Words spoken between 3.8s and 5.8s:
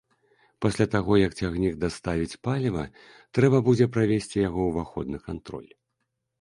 правесці яго ўваходны кантроль.